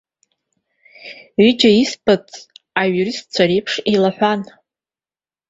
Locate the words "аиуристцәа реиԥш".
2.79-3.73